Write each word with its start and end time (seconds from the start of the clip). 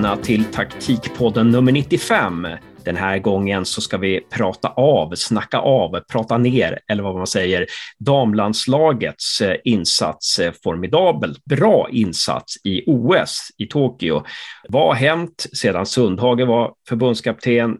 Välkomna 0.00 0.24
till 0.24 0.44
taktikpodden 0.44 1.50
nummer 1.50 1.72
95. 1.72 2.48
Den 2.84 2.96
här 2.96 3.18
gången 3.18 3.64
så 3.64 3.80
ska 3.80 3.98
vi 3.98 4.20
prata 4.30 4.68
av, 4.68 5.14
snacka 5.14 5.58
av, 5.58 6.00
prata 6.00 6.38
ner, 6.38 6.78
eller 6.88 7.02
vad 7.02 7.16
man 7.16 7.26
säger, 7.26 7.66
damlandslagets 7.98 9.40
eh, 9.40 9.56
insats, 9.64 10.38
eh, 10.38 10.52
formidabelt 10.64 11.44
bra 11.44 11.88
insats 11.92 12.56
i 12.64 12.82
OS 12.86 13.48
i 13.58 13.66
Tokyo. 13.66 14.24
Vad 14.68 14.86
har 14.86 14.94
hänt 14.94 15.46
sedan 15.52 15.86
Sundhage 15.86 16.46
var 16.46 16.74
förbundskapten 16.88 17.78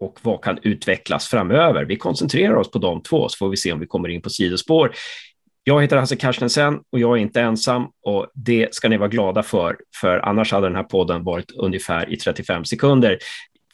och 0.00 0.18
vad 0.22 0.42
kan 0.42 0.58
utvecklas 0.62 1.28
framöver? 1.28 1.84
Vi 1.84 1.96
koncentrerar 1.96 2.54
oss 2.54 2.70
på 2.70 2.78
de 2.78 3.02
två 3.02 3.28
så 3.28 3.36
får 3.36 3.48
vi 3.48 3.56
se 3.56 3.72
om 3.72 3.80
vi 3.80 3.86
kommer 3.86 4.08
in 4.08 4.22
på 4.22 4.30
sidospår. 4.30 4.92
Jag 5.68 5.82
heter 5.82 5.96
Hasse 5.96 6.16
Carstensen 6.16 6.80
och 6.92 6.98
jag 6.98 7.18
är 7.18 7.22
inte 7.22 7.40
ensam 7.40 7.86
och 8.02 8.26
det 8.34 8.74
ska 8.74 8.88
ni 8.88 8.96
vara 8.96 9.08
glada 9.08 9.42
för, 9.42 9.76
för 10.00 10.18
annars 10.18 10.52
hade 10.52 10.66
den 10.66 10.76
här 10.76 10.82
podden 10.82 11.24
varit 11.24 11.50
ungefär 11.50 12.12
i 12.12 12.16
35 12.16 12.64
sekunder. 12.64 13.18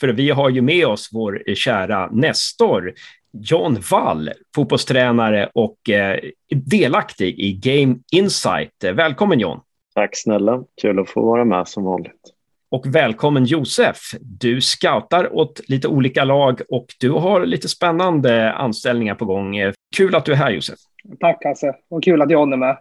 För 0.01 0.09
vi 0.09 0.31
har 0.31 0.51
ju 0.51 0.63
med 0.63 0.87
oss 0.87 1.09
vår 1.13 1.43
eh, 1.47 1.55
kära 1.55 2.07
Nestor, 2.07 2.93
John 3.33 3.79
Wall, 3.91 4.31
fotbollstränare 4.55 5.51
och 5.55 5.91
eh, 5.91 6.21
delaktig 6.55 7.39
i 7.39 7.53
Game 7.53 7.97
Insight. 8.13 8.85
Välkommen 8.85 9.41
John! 9.41 9.61
Tack 9.95 10.11
snälla, 10.17 10.65
kul 10.83 10.99
att 10.99 11.11
få 11.11 11.27
vara 11.27 11.45
med 11.45 11.69
som 11.69 11.85
vanligt. 11.85 12.33
Och 12.73 12.95
välkommen 12.95 13.45
Josef! 13.45 13.97
Du 14.21 14.61
scoutar 14.61 15.35
åt 15.35 15.61
lite 15.69 15.89
olika 15.89 16.25
lag 16.25 16.61
och 16.69 16.87
du 17.01 17.11
har 17.11 17.47
lite 17.47 17.69
spännande 17.69 18.53
anställningar 18.53 19.15
på 19.15 19.25
gång. 19.25 19.57
Kul 19.97 20.15
att 20.15 20.25
du 20.25 20.33
är 20.33 20.37
här 20.37 20.51
Josef! 20.51 20.79
Tack 21.21 21.45
Hasse, 21.45 21.75
och 21.91 22.03
kul 22.05 22.23
att 22.23 22.31
John 22.31 22.53
är 22.53 22.57
med. 22.57 22.79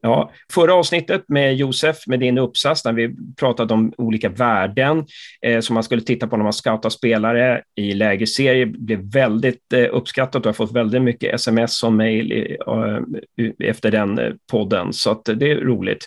Ja, 0.00 0.30
förra 0.52 0.74
avsnittet 0.74 1.24
med 1.28 1.56
Josef, 1.56 2.06
med 2.06 2.20
din 2.20 2.38
uppsats, 2.38 2.84
när 2.84 2.92
vi 2.92 3.14
pratade 3.36 3.74
om 3.74 3.92
olika 3.98 4.28
värden 4.28 5.06
eh, 5.42 5.60
som 5.60 5.74
man 5.74 5.82
skulle 5.82 6.02
titta 6.02 6.26
på 6.26 6.36
när 6.36 6.44
man 6.44 6.52
scoutar 6.52 6.90
spelare 6.90 7.62
i 7.74 7.94
lägre 7.94 8.26
serie, 8.26 8.66
blev 8.66 9.12
väldigt 9.12 9.72
eh, 9.72 9.88
uppskattat. 9.90 10.42
Du 10.42 10.48
har 10.48 10.54
fått 10.54 10.72
väldigt 10.72 11.02
mycket 11.02 11.34
sms 11.34 11.82
och 11.82 11.92
mejl 11.92 12.56
eh, 12.66 13.68
efter 13.68 13.90
den 13.90 14.18
eh, 14.18 14.32
podden, 14.50 14.92
så 14.92 15.10
att 15.10 15.24
det 15.24 15.50
är 15.50 15.56
roligt. 15.56 16.06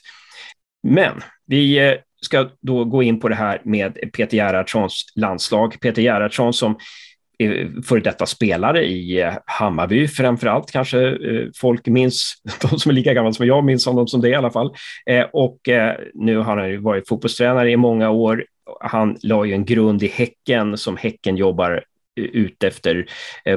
Men 0.84 1.22
vi 1.46 1.88
eh, 1.88 1.96
ska 2.22 2.50
då 2.62 2.86
gå 2.86 3.04
in 3.04 3.20
på 3.20 3.30
det 3.30 3.36
här 3.36 3.62
med 3.64 3.98
Peter 4.14 4.38
Gerhardssons 4.38 5.06
landslag. 5.16 5.80
Peter 5.80 6.02
Gerhardsson 6.02 6.54
som 6.54 6.78
före 7.86 8.00
detta 8.00 8.26
spelare 8.26 8.86
i 8.86 9.22
eh, 9.22 9.34
Hammarby 9.46 10.08
framför 10.08 10.48
allt. 10.48 10.72
Kanske 10.72 11.08
eh, 11.08 11.48
folk 11.56 11.88
minns, 11.88 12.34
de 12.62 12.80
som 12.80 12.90
är 12.90 12.94
lika 12.94 13.14
gamla 13.14 13.34
som 13.34 13.48
jag 13.48 13.64
minns 13.64 13.86
honom 13.86 14.08
som 14.08 14.22
det 14.22 14.30
i 14.30 14.36
alla 14.36 14.52
fall. 14.52 14.74
Eh, 15.06 15.26
och 15.34 15.60
nu 16.14 16.38
har 16.38 16.58
han 16.58 16.70
ju 16.70 16.78
varit 16.78 17.08
fotbollstränare 17.08 17.72
i 17.72 17.78
många 17.78 18.10
år. 18.10 18.46
Han 18.82 19.18
la 19.22 19.46
ju 19.46 19.54
en 19.54 19.66
grund 19.66 20.04
i 20.04 20.08
Häcken 20.08 20.78
som 20.78 20.98
Häcken 20.98 21.38
jobbar 21.38 21.84
ut 22.16 22.64
efter 22.64 23.06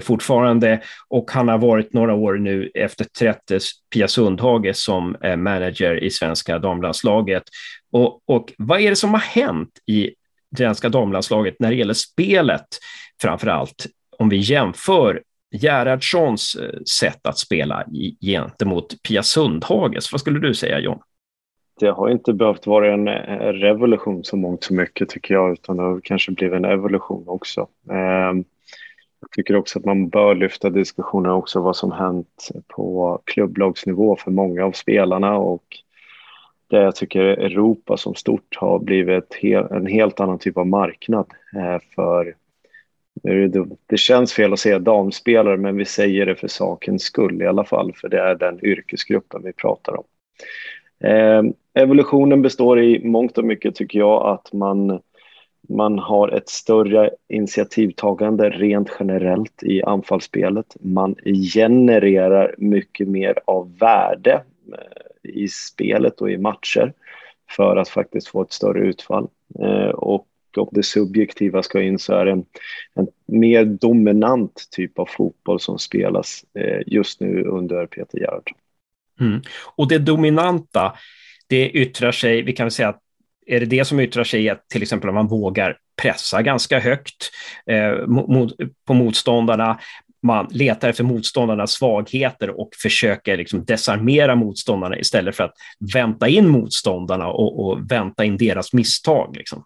fortfarande 0.00 0.83
och 1.08 1.31
han 1.31 1.48
har 1.48 1.58
varit 1.58 1.92
några 1.92 2.14
år 2.14 2.34
nu 2.34 2.70
efter 2.75 3.05
Trettes 3.05 3.70
Pia 3.94 4.08
Sundhage 4.08 4.77
som 4.77 5.16
manager 5.36 6.05
i 6.05 6.11
svenska 6.11 6.58
damlandslaget. 6.58 7.42
Och, 7.91 8.22
och 8.27 8.52
vad 8.58 8.80
är 8.80 8.91
det 8.91 8.96
som 8.96 9.10
har 9.10 9.20
hänt 9.20 9.78
i 9.86 10.10
svenska 10.56 10.88
damlandslaget 10.88 11.56
när 11.58 11.70
det 11.70 11.77
gäller 11.77 11.94
spelet 11.94 12.66
framför 13.22 13.47
allt 13.47 13.86
om 14.19 14.28
vi 14.28 14.36
jämför 14.36 15.22
Gerhardssons 15.50 16.55
eh, 16.55 16.80
sätt 17.00 17.26
att 17.26 17.38
spela 17.38 17.84
gentemot 18.20 19.03
Pia 19.03 19.22
Sundhages. 19.22 20.12
Vad 20.12 20.20
skulle 20.20 20.41
du 20.41 20.54
säga 20.54 20.78
John? 20.78 20.98
Det 21.81 21.91
har 21.91 22.10
inte 22.10 22.32
behövt 22.32 22.66
vara 22.66 22.94
en 22.94 23.09
eh, 23.09 23.53
revolution 23.53 24.25
så 24.25 24.36
mångt 24.36 24.65
så 24.65 24.75
mycket 24.75 25.09
tycker 25.09 25.34
jag, 25.34 25.53
utan 25.53 25.76
det 25.76 25.82
har 25.82 26.00
kanske 26.04 26.32
blivit 26.32 26.56
en 26.56 26.65
evolution 26.65 27.25
också. 27.26 27.69
Ehm, 27.91 28.44
jag 29.20 29.31
tycker 29.32 29.56
också 29.56 29.78
att 29.78 29.84
man 29.84 30.09
bör 30.09 30.34
lyfta 30.34 30.70
diskussionen 30.70 31.32
också 31.32 31.60
vad 31.60 31.76
som 31.76 31.92
hänt 31.92 32.48
på 32.69 33.20
klubblagsnivå 33.25 34.16
för 34.16 34.31
många 34.31 34.65
av 34.65 34.72
spelarna 34.72 35.36
och 35.36 35.65
där 36.70 36.82
jag 36.82 36.97
tycker 36.97 37.20
Europa 37.20 37.97
som 37.97 38.14
stort 38.14 38.56
har 38.56 38.78
blivit 38.78 39.38
en 39.70 39.86
helt 39.86 40.20
annan 40.20 40.38
typ 40.38 40.56
av 40.56 40.66
marknad 40.66 41.26
eh, 41.56 41.78
för 41.94 42.34
det 43.86 43.97
känns 43.97 44.32
fel 44.32 44.53
att 44.53 44.58
säga 44.58 44.78
damspelare, 44.78 45.56
men 45.56 45.76
vi 45.76 45.84
säger 45.84 46.26
det 46.26 46.34
för 46.34 46.48
sakens 46.48 47.03
skull 47.03 47.42
i 47.42 47.47
alla 47.47 47.64
fall, 47.64 47.92
för 47.94 48.09
det 48.09 48.20
är 48.20 48.34
den 48.34 48.64
yrkesgruppen 48.64 49.42
vi 49.44 49.53
pratar 49.53 49.97
om. 49.97 50.04
Eh, 51.09 51.42
evolutionen 51.75 52.42
består 52.42 52.80
i 52.80 53.04
mångt 53.04 53.38
och 53.38 53.44
mycket, 53.44 53.75
tycker 53.75 53.98
jag, 53.98 54.26
att 54.26 54.53
man, 54.53 55.00
man 55.69 55.98
har 55.98 56.28
ett 56.28 56.48
större 56.48 57.10
initiativtagande 57.28 58.50
rent 58.50 58.91
generellt 59.00 59.62
i 59.62 59.82
anfallsspelet. 59.82 60.76
Man 60.80 61.14
genererar 61.54 62.54
mycket 62.59 63.09
mer 63.09 63.38
av 63.44 63.78
värde 63.78 64.42
eh, 64.72 65.09
i 65.22 65.48
spelet 65.48 66.20
och 66.20 66.31
i 66.31 66.38
matcher 66.38 66.92
för 67.56 67.76
att 67.76 67.88
faktiskt 67.88 68.28
få 68.28 68.42
ett 68.42 68.53
större 68.53 68.81
utfall. 68.81 69.28
Eh, 69.58 69.88
och 69.88 70.26
om 70.56 70.69
det 70.70 70.82
subjektiva 70.82 71.62
ska 71.62 71.82
in 71.82 71.98
så 71.98 72.12
är 72.12 72.25
det 72.25 72.32
en, 72.32 72.44
en 72.94 73.08
mer 73.26 73.64
dominant 73.64 74.69
typ 74.70 74.98
av 74.98 75.06
fotboll 75.06 75.60
som 75.60 75.78
spelas 75.78 76.44
eh, 76.54 76.80
just 76.86 77.20
nu 77.20 77.42
under 77.42 77.86
Peter 77.86 78.19
Gerhardsson. 78.19 78.59
Mm. 79.20 79.42
Och 79.76 79.88
det 79.88 79.98
dominanta, 79.98 80.92
det 81.47 81.70
yttrar 81.70 82.12
sig, 82.12 82.42
vi 82.42 82.53
kan 82.53 82.64
väl 82.64 82.70
säga 82.70 82.88
att 82.88 83.00
är 83.47 83.60
det 83.60 83.66
det 83.66 83.84
som 83.84 84.00
yttrar 84.00 84.25
sig 84.25 84.44
i 84.44 84.48
att 84.48 84.69
till 84.69 84.82
exempel 84.82 85.12
man 85.12 85.26
vågar 85.26 85.78
pressa 86.03 86.42
ganska 86.42 86.78
högt 86.78 87.30
eh, 87.66 88.06
mot, 88.06 88.53
på 88.86 88.94
motståndarna, 88.94 89.80
man 90.22 90.47
letar 90.50 90.88
efter 90.88 91.04
motståndarnas 91.04 91.70
svagheter 91.70 92.60
och 92.60 92.70
försöker 92.82 93.36
liksom 93.36 93.64
desarmera 93.64 94.34
motståndarna 94.34 94.98
istället 94.98 95.36
för 95.36 95.44
att 95.44 95.54
vänta 95.94 96.28
in 96.28 96.48
motståndarna 96.48 97.28
och, 97.28 97.66
och 97.66 97.78
vänta 97.91 98.25
in 98.25 98.36
deras 98.36 98.72
misstag. 98.72 99.36
Liksom 99.36 99.64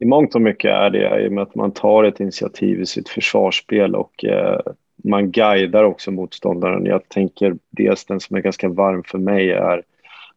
i 0.00 0.04
mångt 0.04 0.34
och 0.34 0.42
mycket 0.42 0.70
är 0.70 0.90
det 0.90 1.24
i 1.24 1.28
och 1.28 1.32
med 1.32 1.42
att 1.42 1.54
man 1.54 1.72
tar 1.72 2.04
ett 2.04 2.20
initiativ 2.20 2.80
i 2.80 2.86
sitt 2.86 3.08
försvarsspel 3.08 3.94
och 3.94 4.24
eh, 4.24 4.60
man 5.04 5.32
guidar 5.32 5.84
också 5.84 6.10
motståndaren. 6.10 6.86
Jag 6.86 7.08
tänker 7.08 7.56
dels 7.70 8.04
den 8.04 8.20
som 8.20 8.36
är 8.36 8.40
ganska 8.40 8.68
varm 8.68 9.02
för 9.06 9.18
mig 9.18 9.50
är 9.50 9.82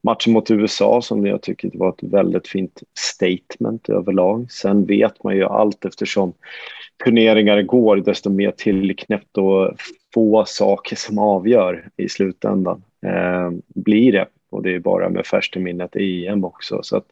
matchen 0.03 0.34
mot 0.34 0.52
USA 0.52 1.02
som 1.02 1.25
jag 1.25 1.41
tycker 1.41 1.72
var 1.73 1.90
ett 1.90 2.03
väldigt 2.03 2.47
fint 2.47 2.84
statement 3.00 3.90
överlag. 3.90 4.52
Sen 4.52 4.85
vet 4.85 5.23
man 5.23 5.35
ju 5.35 5.44
allt 5.44 5.85
eftersom 5.85 6.34
turneringar 7.04 7.62
går 7.62 7.98
desto 7.98 8.30
mer 8.30 8.52
tillknäppt 8.52 9.38
och 9.38 9.76
få 10.14 10.46
saker 10.46 10.96
som 10.96 11.20
avgör 11.20 11.90
i 11.98 12.09
slutändan 12.09 12.84
eh, 13.06 13.52
blir 13.68 14.12
det. 14.12 14.28
Och 14.50 14.64
det 14.64 14.76
är 14.76 14.80
bara 14.80 15.09
med 15.09 15.26
färskt 15.26 15.56
i 15.56 15.59
minnet 15.59 15.96
EM 15.96 16.44
också. 16.44 16.80
Så 16.84 16.98
att, 16.98 17.06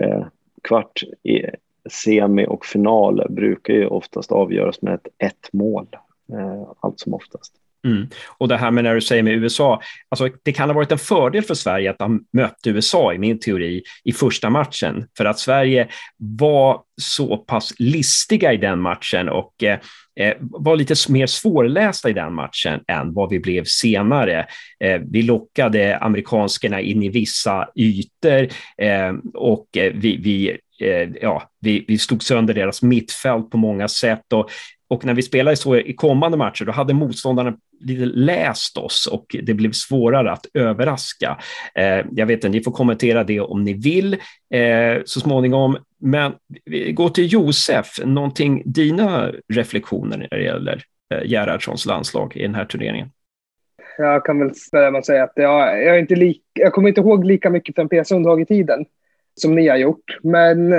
eh, 0.00 0.26
kvart, 0.62 1.02
semi 1.90 2.46
och 2.48 2.66
final 2.66 3.26
brukar 3.30 3.74
ju 3.74 3.86
oftast 3.86 4.32
avgöras 4.32 4.82
med 4.82 4.94
ett 4.94 5.08
ett 5.18 5.52
mål, 5.52 5.86
eh, 6.32 6.62
allt 6.80 7.00
som 7.00 7.14
oftast. 7.14 7.52
Mm. 7.84 8.08
Och 8.38 8.48
det 8.48 8.56
här 8.56 8.70
med 8.70 8.84
när 8.84 8.94
du 8.94 9.00
säger 9.00 9.22
med 9.22 9.34
USA, 9.34 9.80
alltså 10.08 10.28
det 10.42 10.52
kan 10.52 10.68
ha 10.68 10.74
varit 10.74 10.92
en 10.92 10.98
fördel 10.98 11.42
för 11.42 11.54
Sverige 11.54 11.90
att 11.90 11.98
de 11.98 12.24
mötte 12.32 12.70
USA 12.70 13.14
i 13.14 13.18
min 13.18 13.38
teori 13.38 13.82
i 14.04 14.12
första 14.12 14.50
matchen, 14.50 15.06
för 15.16 15.24
att 15.24 15.38
Sverige 15.38 15.88
var 16.18 16.80
så 17.00 17.36
pass 17.36 17.74
listiga 17.78 18.52
i 18.52 18.56
den 18.56 18.80
matchen 18.80 19.28
och 19.28 19.62
eh, 19.62 19.78
eh 20.20 20.34
var 20.40 20.76
lite 20.76 20.94
mer 21.08 21.26
svårlästa 21.26 22.10
i 22.10 22.12
den 22.12 22.34
matchen 22.34 22.80
än 22.88 23.14
vad 23.14 23.30
vi 23.30 23.40
blev 23.40 23.64
senare. 23.64 24.46
Eh, 24.84 25.00
vi 25.10 25.22
lockade 25.22 25.98
amerikanskerna 25.98 26.80
in 26.80 27.02
i 27.02 27.08
vissa 27.08 27.68
ytor 27.76 28.48
eh, 28.78 29.12
och 29.34 29.76
eh, 29.76 29.92
vi, 29.94 30.16
vi 30.16 30.58
eh, 30.80 31.08
ja, 31.22 31.50
vi, 31.60 31.84
vi 31.88 31.98
slog 31.98 32.22
sönder 32.22 32.54
deras 32.54 32.82
mittfält 32.82 33.50
på 33.50 33.56
många 33.56 33.88
sätt 33.88 34.32
och, 34.32 34.50
och 34.88 35.04
när 35.04 35.14
vi 35.14 35.22
spelade 35.22 35.56
så 35.56 35.76
i 35.76 35.94
kommande 35.94 36.36
matcher, 36.36 36.64
då 36.64 36.72
hade 36.72 36.94
motståndarna 36.94 37.56
lite 37.84 38.04
läst 38.04 38.76
oss 38.76 39.08
och 39.12 39.36
det 39.42 39.54
blev 39.54 39.72
svårare 39.72 40.32
att 40.32 40.46
överraska. 40.54 41.38
Eh, 41.74 42.06
jag 42.10 42.26
vet 42.26 42.34
inte, 42.34 42.48
ni 42.48 42.62
får 42.62 42.72
kommentera 42.72 43.24
det 43.24 43.40
om 43.40 43.64
ni 43.64 43.72
vill 43.72 44.14
eh, 44.54 45.02
så 45.04 45.20
småningom. 45.20 45.76
Men 46.00 46.32
vi 46.64 46.92
går 46.92 47.08
till 47.08 47.32
Josef, 47.32 47.86
någonting, 48.04 48.62
dina 48.64 49.32
reflektioner 49.48 50.18
när 50.18 50.38
det 50.38 50.44
gäller 50.44 50.82
eh, 51.14 51.30
Gerhardssons 51.30 51.86
landslag 51.86 52.36
i 52.36 52.42
den 52.42 52.54
här 52.54 52.64
turneringen? 52.64 53.08
Jag 53.98 54.24
kan 54.24 54.38
väl 54.38 54.50
börja 54.72 54.90
med 54.90 54.98
att 54.98 55.06
säga 55.06 55.24
att 55.24 55.32
jag, 55.34 55.82
jag, 55.82 55.94
är 55.94 55.98
inte 55.98 56.14
lika, 56.14 56.40
jag 56.52 56.72
kommer 56.72 56.88
inte 56.88 57.00
ihåg 57.00 57.24
lika 57.24 57.50
mycket 57.50 57.74
från 57.74 57.88
PS 57.88 58.08
Sundhage 58.08 58.40
i 58.40 58.46
tiden 58.46 58.84
som 59.34 59.54
ni 59.54 59.68
har 59.68 59.76
gjort. 59.76 60.18
Men 60.22 60.70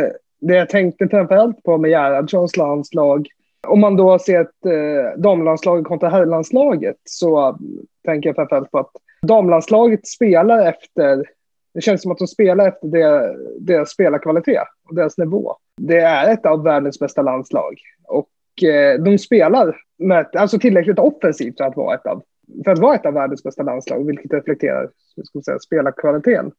det 0.42 0.56
jag 0.56 0.70
tänkte 0.70 1.08
framförallt 1.08 1.64
på 1.64 1.78
med 1.78 1.92
Gerhardssons 1.92 2.58
landslag, 2.58 3.28
om 3.68 3.80
man 3.80 3.96
då 3.96 4.20
ser 4.20 4.42
ett 4.42 4.66
eh, 4.66 5.22
damlandslag 5.22 5.86
kontra 5.86 6.10
herrlandslaget 6.10 6.98
så 7.04 7.58
tänker 8.06 8.30
jag 8.30 8.36
framförallt 8.36 8.72
på 8.72 8.80
att 8.80 8.92
damlandslaget 9.22 10.08
spelar 10.08 10.68
efter 10.68 11.26
Det 11.74 11.82
känns 11.82 12.02
som 12.02 12.12
att 12.12 12.18
de 12.18 12.28
spelar 12.28 12.68
efter 12.68 12.88
det, 12.88 13.36
deras 13.60 13.90
spelarkvalitet 13.90 14.68
och 14.90 14.96
deras 14.96 15.18
nivå. 15.18 15.56
Det 15.82 16.00
är 16.00 16.34
ett 16.34 16.46
av 16.46 16.64
världens 16.64 17.00
bästa 17.00 17.22
landslag. 17.22 17.74
Och 18.08 18.64
eh, 18.64 19.02
de 19.02 19.18
spelar 19.18 19.76
med, 19.98 20.36
alltså 20.36 20.60
tillräckligt 20.60 21.00
offensivt 21.00 21.58
för 21.58 21.66
att 21.66 21.76
vara 21.76 21.96
ett 21.96 22.06
av, 22.06 22.24
för 22.64 22.72
att 22.72 22.80
vara 22.80 22.96
ett 22.96 23.06
av 23.06 23.14
världens 23.14 23.44
bästa 23.44 23.64
landslag, 23.64 24.06
vilket 24.08 24.34
reflekterar 24.34 24.90
ska 25.24 25.42
säga, 25.42 25.60
spelarkvaliteten. 25.60 26.52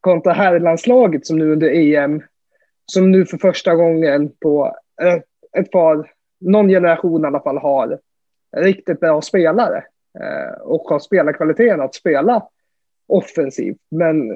Kontra 0.00 0.32
herrlandslaget 0.32 1.26
som 1.26 1.38
nu 1.38 1.52
under 1.52 1.70
EM, 1.70 2.22
som 2.86 3.10
nu 3.10 3.26
för 3.26 3.38
första 3.38 3.74
gången 3.74 4.32
på 4.40 4.76
eh, 5.02 5.18
ett 5.58 5.70
par, 5.70 6.12
någon 6.40 6.68
generation 6.68 7.24
i 7.24 7.26
alla 7.26 7.40
fall, 7.40 7.58
har 7.58 7.98
riktigt 8.56 9.00
bra 9.00 9.22
spelare 9.22 9.84
eh, 10.20 10.60
och 10.62 10.82
har 10.82 10.98
spelarkvaliteten 10.98 11.80
att 11.80 11.94
spela 11.94 12.42
offensivt, 13.08 13.78
men, 13.90 14.32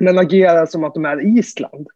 men 0.00 0.18
agerar 0.18 0.66
som 0.66 0.84
att 0.84 0.94
de 0.94 1.04
är 1.04 1.38
Island. 1.38 1.86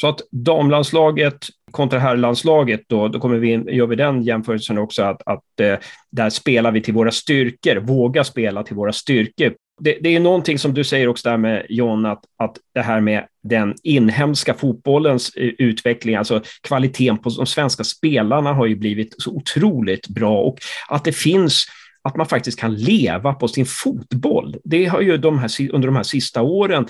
Så 0.00 0.08
att 0.08 0.20
damlandslaget 0.30 1.38
kontra 1.70 1.98
herrlandslaget, 1.98 2.80
då, 2.86 3.08
då 3.08 3.20
kommer 3.20 3.36
vi 3.36 3.52
in, 3.52 3.68
gör 3.68 3.86
vi 3.86 3.96
den 3.96 4.22
jämförelsen 4.22 4.78
också, 4.78 5.02
att, 5.02 5.22
att 5.26 5.60
eh, 5.60 5.78
där 6.10 6.30
spelar 6.30 6.72
vi 6.72 6.82
till 6.82 6.94
våra 6.94 7.10
styrkor, 7.10 7.76
våga 7.76 8.24
spela 8.24 8.62
till 8.62 8.76
våra 8.76 8.92
styrkor. 8.92 9.54
Det, 9.80 9.98
det 10.00 10.16
är 10.16 10.20
någonting 10.20 10.58
som 10.58 10.74
du 10.74 10.84
säger 10.84 11.08
också 11.08 11.28
där 11.28 11.36
med 11.36 11.66
John, 11.68 12.06
att, 12.06 12.24
att 12.38 12.56
det 12.74 12.80
här 12.80 13.00
med 13.00 13.26
den 13.42 13.74
inhemska 13.82 14.54
fotbollens 14.54 15.34
eh, 15.36 15.50
utveckling, 15.58 16.16
alltså 16.16 16.42
kvaliteten 16.62 17.18
på 17.18 17.30
de 17.30 17.46
svenska 17.46 17.84
spelarna 17.84 18.52
har 18.52 18.66
ju 18.66 18.76
blivit 18.76 19.14
så 19.18 19.30
otroligt 19.30 20.08
bra. 20.08 20.40
Och 20.40 20.58
att 20.88 21.04
det 21.04 21.12
finns 21.12 21.66
att 22.02 22.16
man 22.16 22.26
faktiskt 22.26 22.60
kan 22.60 22.74
leva 22.74 23.34
på 23.34 23.48
sin 23.48 23.66
fotboll. 23.66 24.56
Det 24.64 24.84
har 24.84 25.00
ju 25.00 25.16
de 25.16 25.38
här, 25.38 25.50
under 25.72 25.88
de 25.88 25.96
här 25.96 26.02
sista 26.02 26.42
åren 26.42 26.86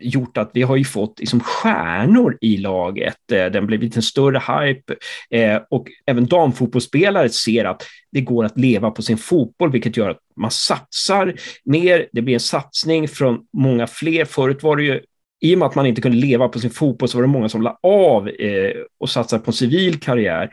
gjort 0.00 0.36
att 0.36 0.50
vi 0.54 0.62
har 0.62 0.76
ju 0.76 0.84
fått 0.84 1.18
liksom 1.18 1.40
stjärnor 1.40 2.38
i 2.40 2.56
laget. 2.56 3.32
Eh, 3.32 3.36
den 3.36 3.52
det 3.52 3.58
har 3.58 3.66
blivit 3.66 3.96
en 3.96 4.02
större 4.02 4.38
hype 4.38 4.94
eh, 5.30 5.60
och 5.70 5.86
även 6.06 6.26
damfotbollsspelare 6.26 7.28
ser 7.28 7.64
att 7.64 7.86
det 8.12 8.20
går 8.20 8.44
att 8.44 8.58
leva 8.58 8.90
på 8.90 9.02
sin 9.02 9.18
fotboll, 9.18 9.72
vilket 9.72 9.96
gör 9.96 10.10
att 10.10 10.20
man 10.36 10.50
satsar 10.50 11.34
mer. 11.64 12.08
Det 12.12 12.22
blir 12.22 12.34
en 12.34 12.40
satsning 12.40 13.08
från 13.08 13.38
många 13.52 13.86
fler. 13.86 14.24
Förut 14.24 14.62
var 14.62 14.76
det 14.76 14.82
ju 14.82 15.00
i 15.40 15.54
och 15.54 15.58
med 15.58 15.66
att 15.66 15.74
man 15.74 15.86
inte 15.86 16.00
kunde 16.00 16.18
leva 16.18 16.48
på 16.48 16.58
sin 16.58 16.70
fotboll 16.70 17.08
så 17.08 17.18
var 17.18 17.22
det 17.22 17.28
många 17.28 17.48
som 17.48 17.62
la 17.62 17.78
av 17.82 18.28
eh, 18.28 18.72
och 19.00 19.10
satsade 19.10 19.42
på 19.42 19.50
en 19.50 19.54
civil 19.54 20.00
karriär. 20.00 20.50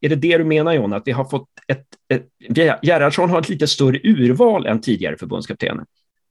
Är 0.00 0.08
det 0.08 0.16
det 0.16 0.38
du 0.38 0.44
menar 0.44 0.72
John, 0.72 0.92
att 0.92 1.06
vi 1.06 1.12
har 1.12 1.24
fått 1.24 1.48
ett, 1.66 1.86
ett 2.08 2.28
Gerhardsson 2.82 3.30
har 3.30 3.40
ett 3.40 3.48
lite 3.48 3.66
större 3.66 3.98
urval 4.04 4.66
än 4.66 4.80
tidigare 4.80 5.16
förbundskaptener? 5.16 5.84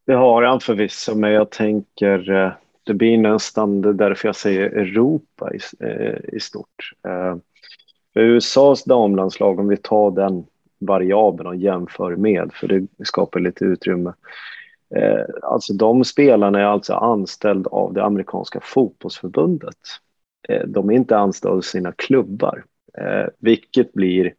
Det 0.06 0.14
har 0.14 0.44
han 0.44 0.60
förvisso, 0.60 1.16
men 1.16 1.32
jag 1.32 1.50
tänker 1.50 2.32
eh, 2.32 2.52
det 2.84 2.94
blir 2.94 3.18
nästan 3.18 3.82
det 3.82 3.94
därför 3.94 4.28
jag 4.28 4.36
säger 4.36 4.62
Europa 4.62 5.52
i, 5.54 5.60
eh, 5.86 6.36
i 6.36 6.40
stort. 6.40 6.92
Eh, 7.08 7.36
för 8.14 8.20
USAs 8.20 8.84
damlandslag, 8.84 9.60
om 9.60 9.68
vi 9.68 9.78
tar 9.78 10.12
den 10.12 10.46
variabeln 10.80 11.48
och 11.48 11.56
jämför 11.56 12.16
med, 12.16 12.52
för 12.54 12.68
det 12.68 12.88
skapar 13.06 13.40
lite 13.40 13.66
utrymme. 13.66 14.14
Alltså 15.42 15.74
de 15.74 16.06
spelarna 16.06 16.60
är 16.60 16.64
alltså 16.64 16.94
anställda 16.94 17.70
av 17.70 17.94
det 17.94 18.04
amerikanska 18.04 18.60
fotbollsförbundet. 18.64 19.78
De 20.68 20.90
är 20.90 20.94
inte 20.94 21.18
anställda 21.18 21.58
av 21.58 21.62
sina 21.62 21.92
klubbar. 21.92 22.64
Eh, 23.02 23.28
vilket 23.40 23.94
blir, 23.94 24.34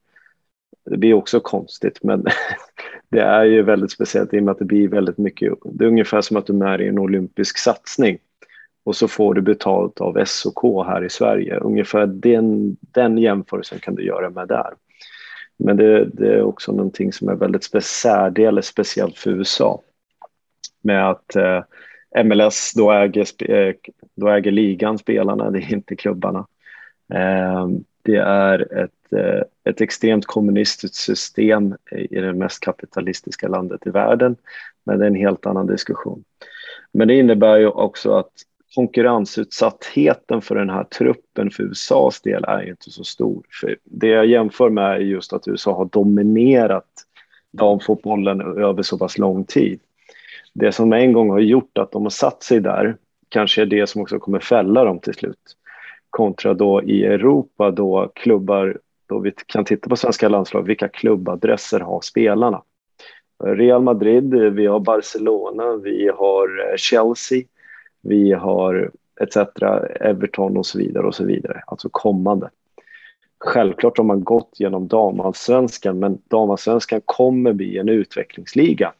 det 0.90 0.96
blir 0.96 1.14
också 1.14 1.40
konstigt, 1.40 1.98
men 2.02 2.24
det 3.08 3.20
är 3.20 3.44
ju 3.44 3.62
väldigt 3.62 3.92
speciellt 3.92 4.34
i 4.34 4.38
och 4.38 4.42
med 4.42 4.52
att 4.52 4.58
det 4.58 4.64
blir 4.64 4.88
väldigt 4.88 5.18
mycket, 5.18 5.52
det 5.64 5.84
är 5.84 5.88
ungefär 5.88 6.20
som 6.20 6.36
att 6.36 6.46
du 6.46 6.52
är 6.52 6.56
med 6.56 6.80
i 6.80 6.88
en 6.88 6.98
olympisk 6.98 7.58
satsning 7.58 8.18
och 8.84 8.96
så 8.96 9.08
får 9.08 9.34
du 9.34 9.40
betalt 9.40 10.00
av 10.00 10.24
SOK 10.24 10.86
här 10.86 11.04
i 11.04 11.10
Sverige. 11.10 11.56
Ungefär 11.56 12.06
den, 12.06 12.76
den 12.80 13.18
jämförelsen 13.18 13.78
kan 13.78 13.94
du 13.94 14.04
göra 14.04 14.30
med 14.30 14.48
där. 14.48 14.74
Men 15.56 15.76
det, 15.76 16.04
det 16.04 16.34
är 16.34 16.42
också 16.42 16.72
någonting 16.72 17.12
som 17.12 17.28
är 17.28 17.34
väldigt 17.34 17.84
särdeles 17.84 18.66
speciellt 18.66 19.18
för 19.18 19.30
USA. 19.30 19.80
Med 20.82 21.10
att 21.10 21.36
eh, 21.36 21.62
MLS 22.24 22.72
då 22.76 22.92
äger, 22.92 23.50
eh, 23.50 23.74
då 24.14 24.28
äger 24.28 24.50
ligan 24.50 24.98
spelarna, 24.98 25.50
det 25.50 25.58
är 25.58 25.72
inte 25.72 25.96
klubbarna. 25.96 26.46
Eh, 27.14 27.68
det 28.02 28.16
är 28.16 28.78
ett, 28.84 29.12
eh, 29.12 29.42
ett 29.64 29.80
extremt 29.80 30.26
kommunistiskt 30.26 30.96
system 30.96 31.74
i 32.10 32.20
det 32.20 32.32
mest 32.32 32.60
kapitalistiska 32.60 33.48
landet 33.48 33.86
i 33.86 33.90
världen, 33.90 34.36
men 34.84 34.98
det 34.98 35.04
är 35.04 35.08
en 35.08 35.14
helt 35.14 35.46
annan 35.46 35.66
diskussion. 35.66 36.24
Men 36.92 37.08
det 37.08 37.14
innebär 37.14 37.56
ju 37.56 37.68
också 37.68 38.12
att 38.12 38.32
konkurrensutsattheten 38.74 40.42
för 40.42 40.54
den 40.54 40.70
här 40.70 40.84
truppen 40.84 41.50
för 41.50 41.62
USAs 41.62 42.20
del 42.20 42.44
är 42.44 42.68
inte 42.68 42.90
så 42.90 43.04
stor. 43.04 43.42
För 43.60 43.76
det 43.84 44.08
jag 44.08 44.26
jämför 44.26 44.70
med 44.70 44.92
är 44.92 44.98
just 44.98 45.32
att 45.32 45.48
USA 45.48 45.76
har 45.76 45.84
dominerat 45.84 46.84
damfotbollen 47.50 48.40
över 48.40 48.82
så 48.82 48.98
pass 48.98 49.18
lång 49.18 49.44
tid. 49.44 49.80
Det 50.52 50.72
som 50.72 50.92
en 50.92 51.12
gång 51.12 51.30
har 51.30 51.40
gjort 51.40 51.78
att 51.78 51.92
de 51.92 52.02
har 52.02 52.10
satt 52.10 52.42
sig 52.42 52.60
där 52.60 52.96
kanske 53.28 53.62
är 53.62 53.66
det 53.66 53.86
som 53.86 54.02
också 54.02 54.18
kommer 54.18 54.40
fälla 54.40 54.84
dem 54.84 54.98
till 54.98 55.14
slut 55.14 55.56
kontra 56.10 56.54
då 56.54 56.82
i 56.82 57.04
Europa 57.04 57.70
då 57.70 58.12
klubbar, 58.14 58.78
då 59.06 59.18
vi 59.18 59.32
kan 59.46 59.64
titta 59.64 59.88
på 59.88 59.96
svenska 59.96 60.28
landslag, 60.28 60.62
vilka 60.62 60.88
klubbadresser 60.88 61.80
har 61.80 62.00
spelarna? 62.00 62.62
Real 63.44 63.82
Madrid, 63.82 64.34
vi 64.34 64.66
har 64.66 64.80
Barcelona, 64.80 65.76
vi 65.76 66.08
har 66.08 66.70
eh, 66.70 66.76
Chelsea, 66.76 67.42
vi 68.00 68.32
har 68.32 68.90
etc. 69.20 69.36
Everton 70.00 70.56
och 70.56 70.66
så 70.66 70.78
vidare 70.78 71.06
och 71.06 71.14
så 71.14 71.24
vidare, 71.24 71.62
alltså 71.66 71.88
kommande. 71.92 72.50
Självklart 73.40 73.98
har 73.98 74.04
man 74.04 74.24
gått 74.24 74.50
genom 74.58 74.88
damallsvenskan, 74.88 75.98
men 75.98 76.18
damallsvenskan 76.28 77.00
kommer 77.04 77.52
bli 77.52 77.78
en 77.78 77.88
utvecklingsliga 77.88 78.92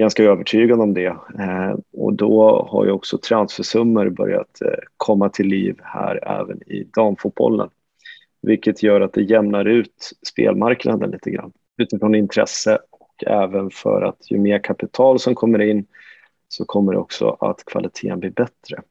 ganska 0.00 0.22
övertygad 0.24 0.80
om 0.80 0.94
det. 0.94 1.06
Eh, 1.38 1.74
och 1.92 2.14
då 2.14 2.66
har 2.70 2.84
ju 2.84 2.90
också 2.90 3.18
transfersummor 3.18 4.08
börjat 4.08 4.62
eh, 4.62 4.78
komma 4.96 5.28
till 5.28 5.46
liv 5.46 5.76
här 5.82 6.40
även 6.40 6.62
i 6.62 6.84
damfotbollen. 6.94 7.68
Vilket 8.42 8.82
gör 8.82 9.00
att 9.00 9.12
det 9.12 9.22
jämnar 9.22 9.64
ut 9.64 10.10
spelmarknaden 10.26 11.10
lite 11.10 11.30
grann 11.30 11.52
utifrån 11.78 12.14
intresse 12.14 12.78
och 12.90 13.24
även 13.26 13.70
för 13.70 14.02
att 14.02 14.30
ju 14.30 14.38
mer 14.38 14.58
kapital 14.58 15.18
som 15.18 15.34
kommer 15.34 15.62
in 15.62 15.86
så 16.48 16.64
kommer 16.64 16.92
det 16.92 16.98
också 16.98 17.36
att 17.40 17.64
kvaliteten 17.64 18.20
blir 18.20 18.30
bättre. 18.30 18.82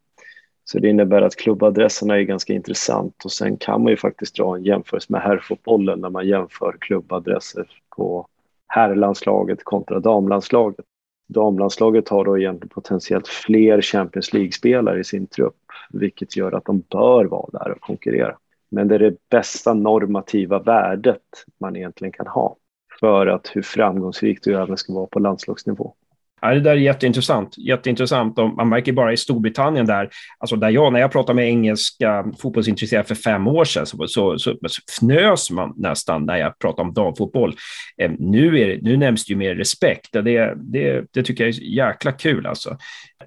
Så 0.65 0.79
det 0.79 0.89
innebär 0.89 1.21
att 1.21 1.35
klubbadresserna 1.35 2.17
är 2.17 2.21
ganska 2.21 2.53
intressant 2.53 3.25
och 3.25 3.31
sen 3.31 3.57
kan 3.57 3.83
man 3.83 3.91
ju 3.91 3.97
faktiskt 3.97 4.35
dra 4.35 4.55
en 4.55 4.63
jämförelse 4.63 5.13
med 5.13 5.21
herrfotbollen 5.21 5.99
när 5.99 6.09
man 6.09 6.27
jämför 6.27 6.75
klubbadresser 6.79 7.67
på 7.95 8.27
herrlandslaget 8.67 9.63
kontra 9.63 9.99
damlandslaget 9.99 10.85
damlandslaget 11.29 12.09
har 12.09 12.25
då 12.25 12.37
egentligen 12.37 12.69
potentiellt 12.69 13.27
fler 13.27 13.81
Champions 13.81 14.33
League-spelare 14.33 14.99
i 14.99 15.03
sin 15.03 15.27
trupp, 15.27 15.55
vilket 15.89 16.37
gör 16.37 16.51
att 16.51 16.65
de 16.65 16.79
bör 16.79 17.25
vara 17.25 17.49
där 17.51 17.71
och 17.71 17.81
konkurrera. 17.81 18.37
Men 18.71 18.87
det 18.87 18.95
är 18.95 18.99
det 18.99 19.29
bästa 19.29 19.73
normativa 19.73 20.59
värdet 20.59 21.45
man 21.59 21.75
egentligen 21.75 22.11
kan 22.11 22.27
ha 22.27 22.55
för 22.99 23.27
att 23.27 23.51
hur 23.53 23.61
framgångsrikt 23.61 24.43
du 24.43 24.55
även 24.61 24.77
ska 24.77 24.93
vara 24.93 25.07
på 25.07 25.19
landslagsnivå. 25.19 25.93
Ja, 26.41 26.53
det 26.53 26.59
där 26.59 26.71
är 26.71 26.75
jätteintressant. 26.75 27.57
jätteintressant. 27.57 28.37
man 28.37 28.69
märker 28.69 28.91
bara 28.91 29.13
i 29.13 29.17
Storbritannien 29.17 29.85
där, 29.85 30.09
alltså 30.37 30.55
där 30.55 30.69
jag, 30.69 30.93
när 30.93 30.99
jag 30.99 31.11
pratade 31.11 31.35
med 31.35 31.47
engelska 31.47 32.25
fotbollsintresserade 32.39 33.07
för 33.07 33.15
fem 33.15 33.47
år 33.47 33.65
sedan, 33.65 33.85
så, 33.85 34.07
så, 34.07 34.37
så, 34.39 34.57
så 34.67 34.81
fnös 34.97 35.51
man 35.51 35.73
nästan 35.77 36.25
när 36.25 36.37
jag 36.37 36.59
pratade 36.59 36.87
om 36.87 36.93
damfotboll. 36.93 37.55
Eh, 38.01 38.11
nu, 38.19 38.59
är, 38.59 38.79
nu 38.81 38.97
nämns 38.97 39.25
det 39.25 39.31
ju 39.31 39.37
mer 39.37 39.55
respekt. 39.55 40.09
Det, 40.11 40.53
det, 40.55 41.05
det 41.13 41.23
tycker 41.23 41.43
jag 41.43 41.55
är 41.55 41.61
jäkla 41.61 42.11
kul 42.11 42.45
alltså. 42.45 42.77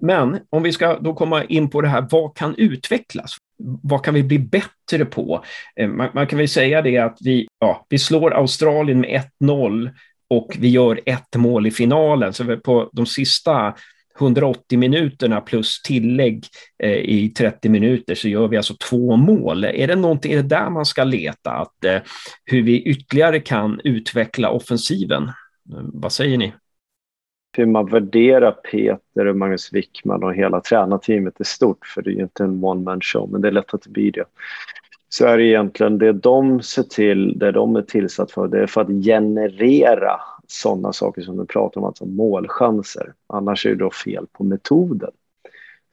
Men 0.00 0.38
om 0.50 0.62
vi 0.62 0.72
ska 0.72 0.98
då 0.98 1.14
komma 1.14 1.44
in 1.44 1.70
på 1.70 1.80
det 1.80 1.88
här, 1.88 2.06
vad 2.10 2.36
kan 2.36 2.54
utvecklas? 2.56 3.36
Vad 3.82 4.04
kan 4.04 4.14
vi 4.14 4.22
bli 4.22 4.38
bättre 4.38 5.04
på? 5.04 5.44
Man, 5.88 6.08
man 6.14 6.26
kan 6.26 6.38
väl 6.38 6.48
säga 6.48 6.82
det 6.82 6.98
att 6.98 7.18
vi, 7.20 7.48
ja, 7.60 7.86
vi 7.88 7.98
slår 7.98 8.34
Australien 8.34 9.00
med 9.00 9.22
1-0 9.40 9.90
och 10.32 10.56
vi 10.58 10.68
gör 10.68 11.00
ett 11.06 11.36
mål 11.36 11.66
i 11.66 11.70
finalen. 11.70 12.32
Så 12.32 12.56
på 12.56 12.90
de 12.92 13.06
sista 13.06 13.74
180 14.20 14.78
minuterna 14.78 15.40
plus 15.40 15.82
tillägg 15.82 16.44
eh, 16.82 16.90
i 16.90 17.32
30 17.36 17.68
minuter 17.68 18.14
så 18.14 18.28
gör 18.28 18.48
vi 18.48 18.56
alltså 18.56 18.74
två 18.90 19.16
mål. 19.16 19.64
Är 19.64 19.86
det 19.86 19.96
någonting, 19.96 20.32
är 20.32 20.36
det 20.36 20.42
där 20.48 20.70
man 20.70 20.86
ska 20.86 21.04
leta? 21.04 21.50
Att, 21.50 21.84
eh, 21.84 22.00
hur 22.44 22.62
vi 22.62 22.82
ytterligare 22.82 23.40
kan 23.40 23.80
utveckla 23.84 24.50
offensiven? 24.50 25.22
Eh, 25.72 25.82
vad 25.92 26.12
säger 26.12 26.38
ni? 26.38 26.52
Hur 27.56 27.66
man 27.66 27.86
värderar 27.86 28.52
Peter 28.52 29.26
och 29.26 29.36
Magnus 29.36 29.72
Wickman 29.72 30.24
och 30.24 30.34
hela 30.34 30.60
tränarteamet 30.60 31.40
är 31.40 31.44
stort, 31.44 31.86
för 31.86 32.02
det 32.02 32.10
är 32.10 32.14
ju 32.14 32.22
inte 32.22 32.44
en 32.44 32.64
one 32.64 32.82
man 32.82 33.00
show, 33.00 33.28
men 33.32 33.40
det 33.40 33.48
är 33.48 33.52
lätt 33.52 33.74
att 33.74 33.82
det 33.82 33.90
blir 33.90 34.12
det 34.12 34.24
så 35.14 35.26
är 35.26 35.38
det 35.38 35.44
egentligen 35.44 35.98
det 35.98 36.12
de 36.12 36.62
ser 36.62 36.82
till, 36.82 37.38
det 37.38 37.52
de 37.52 37.76
är 37.76 37.82
tillsatt 37.82 38.30
för, 38.30 38.48
det 38.48 38.62
är 38.62 38.66
för 38.66 38.80
att 38.80 39.04
generera 39.04 40.20
sådana 40.46 40.92
saker 40.92 41.22
som 41.22 41.36
du 41.36 41.46
pratar 41.46 41.80
om, 41.80 41.86
alltså 41.86 42.06
målchanser. 42.06 43.12
Annars 43.26 43.66
är 43.66 43.70
det 43.70 43.76
då 43.76 43.90
fel 43.90 44.26
på 44.32 44.44
metoden. 44.44 45.10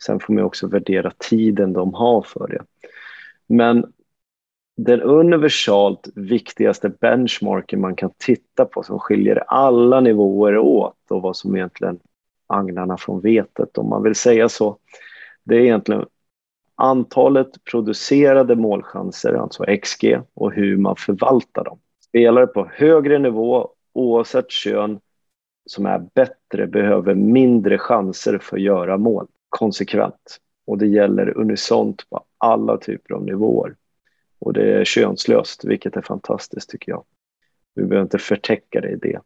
Sen 0.03 0.19
får 0.19 0.33
man 0.33 0.43
också 0.43 0.67
värdera 0.67 1.11
tiden 1.17 1.73
de 1.73 1.93
har 1.93 2.21
för 2.21 2.47
det. 2.47 2.63
Men 3.47 3.93
den 4.77 5.01
universalt 5.01 6.09
viktigaste 6.15 6.89
benchmarken 6.89 7.81
man 7.81 7.95
kan 7.95 8.11
titta 8.17 8.65
på 8.65 8.83
som 8.83 8.99
skiljer 8.99 9.43
alla 9.47 9.99
nivåer 9.99 10.57
åt 10.57 10.97
och 11.09 11.21
vad 11.21 11.37
som 11.37 11.55
egentligen 11.55 11.99
agnarna 12.47 12.97
från 12.97 13.21
vetet 13.21 13.77
om 13.77 13.89
man 13.89 14.03
vill 14.03 14.15
säga 14.15 14.49
så. 14.49 14.77
Det 15.43 15.55
är 15.55 15.59
egentligen 15.59 16.05
antalet 16.79 17.63
producerade 17.63 18.55
målchanser, 18.55 19.33
alltså 19.33 19.65
XG, 19.83 20.19
och 20.33 20.53
hur 20.53 20.77
man 20.77 20.95
förvaltar 20.95 21.63
dem. 21.63 21.79
Spelare 22.03 22.47
på 22.47 22.69
högre 22.73 23.19
nivå, 23.19 23.69
oavsett 23.93 24.51
kön, 24.51 24.99
som 25.65 25.85
är 25.85 25.99
bättre 26.15 26.67
behöver 26.67 27.15
mindre 27.15 27.77
chanser 27.77 28.37
för 28.37 28.57
att 28.57 28.63
göra 28.63 28.97
mål 28.97 29.27
konsekvent. 29.49 30.37
Och 30.67 30.77
det 30.77 30.87
gäller 30.87 31.37
unisont 31.37 32.09
på 32.09 32.23
alla 32.37 32.77
typer 32.77 33.15
av 33.15 33.25
nivåer. 33.25 33.75
Och 34.39 34.53
det 34.53 34.73
är 34.73 34.85
könslöst, 34.85 35.65
vilket 35.65 35.95
är 35.95 36.01
fantastiskt 36.01 36.69
tycker 36.69 36.91
jag. 36.91 37.03
Du 37.75 37.85
behöver 37.85 38.03
inte 38.03 38.17
förtäcka 38.17 38.81
dig 38.81 38.93
i 38.93 38.95
det. 38.95 39.19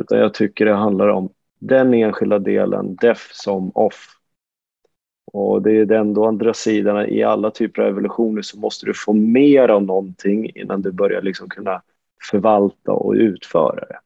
Utan 0.00 0.18
jag 0.18 0.34
tycker 0.34 0.64
det 0.64 0.74
handlar 0.74 1.08
om 1.08 1.28
den 1.58 1.94
enskilda 1.94 2.38
delen, 2.38 2.96
def 2.96 3.30
som 3.32 3.70
off. 3.74 4.15
Och 5.32 5.62
det 5.62 5.72
är 5.72 5.84
den 5.84 6.14
då 6.14 6.26
andra 6.26 6.54
sidan, 6.54 7.08
i 7.08 7.22
alla 7.22 7.50
typer 7.50 7.82
av 7.82 7.88
evolutioner 7.88 8.42
så 8.42 8.58
måste 8.58 8.86
du 8.86 8.94
få 8.94 9.12
mer 9.12 9.68
av 9.68 9.82
någonting 9.82 10.50
innan 10.54 10.82
du 10.82 10.92
börjar 10.92 11.22
liksom 11.22 11.48
kunna 11.48 11.82
förvalta 12.30 12.92
och 12.92 13.12
utföra 13.12 13.80
det. 13.80 13.98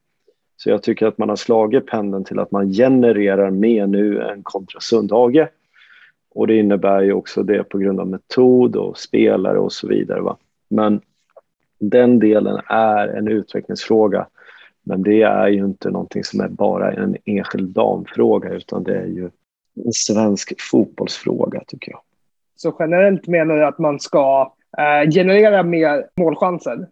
Så 0.57 0.71
jag 0.71 0.83
tycker 0.83 1.07
att 1.07 1.19
man 1.19 1.29
har 1.29 1.37
slagit 1.37 1.87
pendeln 1.87 2.25
till 2.25 2.39
att 2.39 2.51
man 2.51 2.73
genererar 2.73 3.51
mer 3.51 3.87
nu 3.87 4.21
än 4.23 4.43
kontra 4.43 4.81
Sundhage. 4.81 5.49
Och 6.31 6.47
det 6.47 6.57
innebär 6.57 7.03
ju 7.03 7.13
också 7.13 7.43
det 7.43 7.65
på 7.65 7.79
grund 7.79 8.01
av 8.01 8.07
metod 8.07 8.77
och 8.77 8.99
spelare 8.99 9.59
och 9.59 9.73
så 9.73 9.89
vidare. 9.89 10.21
Va? 10.21 10.37
Men 10.69 11.01
den 11.79 12.19
delen 12.19 12.61
är 12.67 13.09
en 13.09 13.29
utvecklingsfråga. 13.29 14.27
Men 14.83 15.03
det 15.03 15.23
är 15.23 15.49
ju 15.49 15.65
inte 15.65 15.91
någonting 15.91 16.25
som 16.25 16.41
är 16.41 16.49
bara 16.49 16.93
en 16.93 17.17
enskild 17.25 17.71
damfråga 17.71 18.55
utan 18.55 18.83
det 18.83 18.97
är 18.97 19.07
ju 19.07 19.31
en 19.77 19.93
svensk 19.93 20.61
fotbollsfråga 20.61 21.61
tycker 21.67 21.91
jag. 21.91 22.01
Så 22.57 22.77
generellt 22.79 23.27
menar 23.27 23.57
du 23.57 23.65
att 23.65 23.79
man 23.79 24.01
ska 24.01 24.53
eh, 24.79 25.11
generera 25.11 25.63
mer 25.63 26.07
målchanser? 26.17 26.89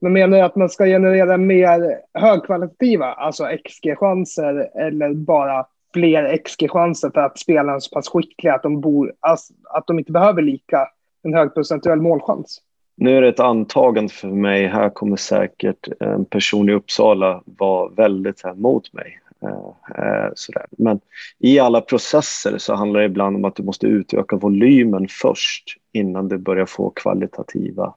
Men 0.00 0.12
menar 0.12 0.36
du 0.36 0.42
att 0.44 0.56
man 0.56 0.68
ska 0.68 0.84
generera 0.84 1.36
mer 1.36 2.00
högkvalitativa, 2.14 3.06
alltså 3.06 3.44
XG-chanser 3.44 4.70
eller 4.80 5.14
bara 5.14 5.66
fler 5.94 6.36
XG-chanser 6.36 7.10
för 7.10 7.20
att 7.20 7.38
spelarna 7.38 7.72
är 7.72 7.78
så 7.78 7.90
pass 7.90 8.08
skickliga 8.08 8.54
att 8.54 8.62
de, 8.62 8.80
bor, 8.80 9.12
alltså, 9.20 9.54
att 9.64 9.86
de 9.86 9.98
inte 9.98 10.12
behöver 10.12 10.42
lika 10.42 10.88
en 11.22 11.34
hög 11.34 11.54
procentuell 11.54 12.00
målchans? 12.00 12.60
Nu 12.96 13.16
är 13.16 13.22
det 13.22 13.28
ett 13.28 13.40
antagande 13.40 14.12
för 14.12 14.28
mig. 14.28 14.66
Här 14.66 14.90
kommer 14.90 15.16
säkert 15.16 15.88
en 16.00 16.24
person 16.24 16.68
i 16.68 16.72
Uppsala 16.72 17.42
vara 17.44 17.88
väldigt 17.88 18.44
här 18.44 18.54
mot 18.54 18.92
mig. 18.92 19.18
Eh, 19.42 20.04
eh, 20.04 20.30
sådär. 20.34 20.66
Men 20.70 21.00
i 21.38 21.58
alla 21.58 21.80
processer 21.80 22.58
så 22.58 22.74
handlar 22.74 23.00
det 23.00 23.06
ibland 23.06 23.36
om 23.36 23.44
att 23.44 23.56
du 23.56 23.62
måste 23.62 23.86
utöka 23.86 24.36
volymen 24.36 25.08
först 25.08 25.76
innan 25.92 26.28
du 26.28 26.38
börjar 26.38 26.66
få 26.66 26.90
kvalitativa 26.90 27.94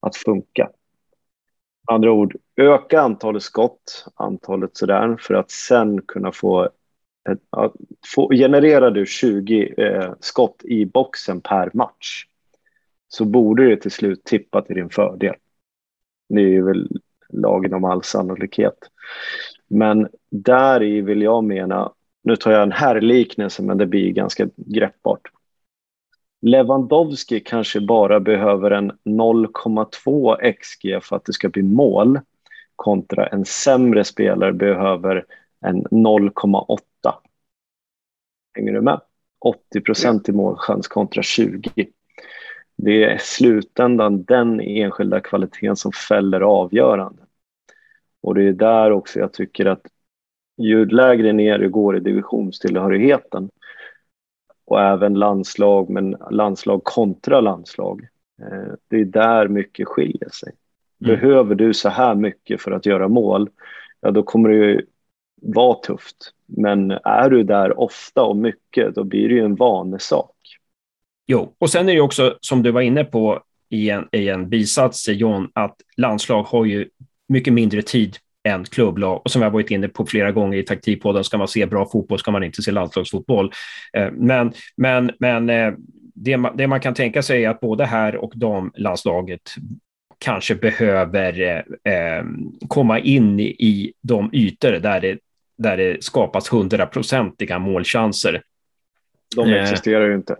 att 0.00 0.16
funka. 0.16 0.70
Med 1.88 1.94
andra 1.94 2.12
ord, 2.12 2.36
öka 2.56 3.00
antalet 3.00 3.42
skott, 3.42 4.06
antalet 4.14 4.76
sådär, 4.76 5.16
för 5.20 5.34
att 5.34 5.50
sen 5.50 6.02
kunna 6.02 6.32
få 6.32 6.68
ett, 7.30 7.40
få, 8.14 8.30
genererar 8.30 8.90
du 8.90 9.06
20 9.06 9.74
eh, 9.76 10.12
skott 10.20 10.60
i 10.64 10.86
boxen 10.86 11.40
per 11.40 11.70
match 11.74 12.26
så 13.08 13.24
borde 13.24 13.68
det 13.68 13.76
till 13.76 13.90
slut 13.90 14.24
tippa 14.24 14.62
till 14.62 14.76
din 14.76 14.90
fördel. 14.90 15.34
Det 16.28 16.56
är 16.56 16.62
väl 16.62 16.88
lagen 17.28 17.74
om 17.74 17.84
all 17.84 18.02
sannolikhet. 18.02 18.78
Men 19.70 20.08
där 20.30 20.82
i 20.82 21.00
vill 21.00 21.22
jag 21.22 21.44
mena, 21.44 21.92
nu 22.22 22.36
tar 22.36 22.52
jag 22.52 22.62
en 22.62 22.72
herrliknelse 22.72 23.62
men 23.62 23.78
det 23.78 23.86
blir 23.86 24.10
ganska 24.10 24.48
greppbart. 24.56 25.20
Lewandowski 26.42 27.40
kanske 27.40 27.80
bara 27.80 28.20
behöver 28.20 28.70
en 28.70 28.92
0,2 29.04 30.52
XG 30.52 30.98
för 31.02 31.16
att 31.16 31.24
det 31.24 31.32
ska 31.32 31.48
bli 31.48 31.62
mål 31.62 32.20
kontra 32.76 33.26
en 33.26 33.44
sämre 33.44 34.04
spelare 34.04 34.52
behöver 34.52 35.24
en 35.60 35.84
0,8. 35.84 36.78
Hänger 38.54 38.72
du 38.72 38.80
med? 38.80 39.00
80 39.38 39.80
procent 39.80 40.28
i 40.28 40.32
målchans 40.32 40.88
kontra 40.88 41.22
20. 41.22 41.70
Det 42.76 43.04
är 43.04 43.18
slutändan 43.18 44.24
den 44.24 44.60
enskilda 44.60 45.20
kvaliteten 45.20 45.76
som 45.76 45.92
fäller 45.92 46.40
avgörandet. 46.40 47.29
Och 48.22 48.34
det 48.34 48.42
är 48.42 48.52
där 48.52 48.92
också 48.92 49.18
jag 49.18 49.32
tycker 49.32 49.66
att 49.66 49.82
ju 50.56 50.86
lägre 50.86 51.32
ner 51.32 51.58
du 51.58 51.68
går 51.68 51.96
i 51.96 52.00
divisionstillhörigheten 52.00 53.50
och 54.64 54.80
även 54.80 55.14
landslag, 55.14 55.90
men 55.90 56.16
landslag 56.30 56.84
kontra 56.84 57.40
landslag. 57.40 58.08
Eh, 58.42 58.74
det 58.88 59.00
är 59.00 59.04
där 59.04 59.48
mycket 59.48 59.88
skiljer 59.88 60.28
sig. 60.28 60.52
Mm. 61.04 61.14
Behöver 61.14 61.54
du 61.54 61.74
så 61.74 61.88
här 61.88 62.14
mycket 62.14 62.60
för 62.60 62.70
att 62.70 62.86
göra 62.86 63.08
mål, 63.08 63.50
ja 64.00 64.10
då 64.10 64.22
kommer 64.22 64.48
det 64.48 64.56
ju 64.56 64.86
vara 65.42 65.74
tufft. 65.74 66.16
Men 66.46 66.90
är 66.90 67.30
du 67.30 67.42
där 67.42 67.80
ofta 67.80 68.22
och 68.22 68.36
mycket, 68.36 68.94
då 68.94 69.04
blir 69.04 69.28
det 69.28 69.34
ju 69.34 69.44
en 69.44 69.54
vanesak. 69.54 70.36
Jo, 71.26 71.54
och 71.58 71.70
sen 71.70 71.88
är 71.88 71.94
det 71.94 72.00
också 72.00 72.38
som 72.40 72.62
du 72.62 72.70
var 72.70 72.80
inne 72.80 73.04
på 73.04 73.42
i 73.68 73.90
en, 73.90 74.08
i 74.12 74.28
en 74.28 74.48
bisats, 74.48 75.08
John, 75.08 75.50
att 75.52 75.76
landslag 75.96 76.42
har 76.42 76.64
ju 76.64 76.88
mycket 77.30 77.52
mindre 77.52 77.82
tid 77.82 78.16
än 78.48 78.64
klubblag. 78.64 79.22
Och 79.24 79.30
som 79.30 79.42
jag 79.42 79.50
varit 79.50 79.70
inne 79.70 79.88
på 79.88 80.06
flera 80.06 80.32
gånger 80.32 80.58
i 80.58 80.62
taktikpodden, 80.62 81.24
ska 81.24 81.38
man 81.38 81.48
se 81.48 81.66
bra 81.66 81.86
fotboll 81.86 82.18
ska 82.18 82.30
man 82.30 82.44
inte 82.44 82.62
se 82.62 82.70
landslagsfotboll. 82.70 83.52
Eh, 83.92 84.10
men, 84.12 84.52
men, 84.76 85.10
men 85.18 85.50
eh, 85.50 85.72
det, 86.14 86.36
man, 86.36 86.56
det 86.56 86.66
man 86.66 86.80
kan 86.80 86.94
tänka 86.94 87.22
sig 87.22 87.44
är 87.44 87.50
att 87.50 87.60
både 87.60 87.86
här 87.86 88.16
och 88.16 88.32
damlandslaget 88.36 89.54
kanske 90.18 90.54
behöver 90.54 91.64
eh, 91.84 92.24
komma 92.68 92.98
in 92.98 93.40
i 93.40 93.92
de 94.00 94.30
ytor 94.32 94.72
där 94.72 95.00
det, 95.00 95.18
där 95.58 95.76
det 95.76 96.04
skapas 96.04 96.52
hundraprocentiga 96.52 97.58
målchanser. 97.58 98.42
De 99.36 99.52
existerar 99.52 100.08
ju 100.08 100.14
inte. 100.14 100.36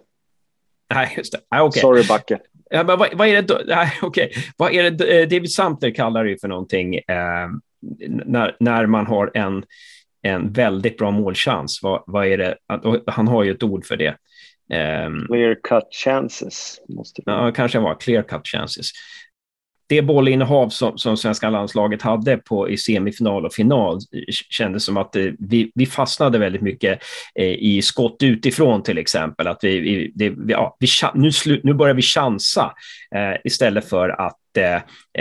Nej, 0.94 1.14
just 1.16 1.32
det. 1.32 1.38
Ah, 1.48 1.62
okay. 1.62 1.80
Sorry, 1.80 2.04
Backe. 2.08 2.38
Ja, 2.70 2.84
men 2.84 2.98
vad, 2.98 3.14
vad, 3.14 3.28
är 3.28 3.42
det, 3.42 3.64
nej, 3.66 3.92
okay. 4.02 4.30
vad 4.56 4.72
är 4.72 4.90
det 4.90 5.26
David 5.26 5.52
Sumter 5.52 5.90
kallar 5.90 6.24
det 6.24 6.40
för 6.40 6.48
någonting? 6.48 6.94
Eh, 6.94 7.48
när, 8.08 8.56
när 8.60 8.86
man 8.86 9.06
har 9.06 9.30
en, 9.34 9.64
en 10.22 10.52
väldigt 10.52 10.98
bra 10.98 11.10
målchans, 11.10 11.80
vad, 11.82 12.02
vad 12.06 12.26
är 12.26 12.38
det? 12.38 12.56
Han 13.06 13.28
har 13.28 13.44
ju 13.44 13.50
ett 13.50 13.62
ord 13.62 13.86
för 13.86 13.96
det. 13.96 14.16
Um, 15.06 15.26
clear 15.26 15.54
cut 15.54 15.88
chances. 16.04 16.80
Måste 16.88 17.22
det 17.22 17.30
ja, 17.30 17.52
kanske 17.52 17.78
var 17.78 18.00
clear 18.00 18.22
cut 18.22 18.46
chances 18.46 18.90
det 19.90 20.02
bollinnehav 20.02 20.68
som, 20.68 20.98
som 20.98 21.16
svenska 21.16 21.50
landslaget 21.50 22.02
hade 22.02 22.36
på, 22.36 22.70
i 22.70 22.76
semifinal 22.76 23.46
och 23.46 23.52
final 23.52 23.96
eh, 23.96 24.32
kändes 24.50 24.84
som 24.84 24.96
att 24.96 25.16
eh, 25.16 25.26
vi, 25.38 25.72
vi 25.74 25.86
fastnade 25.86 26.38
väldigt 26.38 26.62
mycket 26.62 26.98
eh, 27.34 27.46
i 27.46 27.82
skott 27.82 28.16
utifrån 28.22 28.82
till 28.82 28.98
exempel. 28.98 29.46
Att 29.46 29.58
vi, 29.62 29.80
vi, 29.80 30.12
det, 30.14 30.30
vi, 30.30 30.52
ja, 30.52 30.76
vi, 30.80 30.86
nu, 31.14 31.32
slu, 31.32 31.60
nu 31.62 31.74
börjar 31.74 31.94
vi 31.94 32.02
chansa 32.02 32.72
eh, 33.14 33.40
istället 33.44 33.88
för 33.88 34.08
att, 34.08 34.56
eh, 34.56 34.74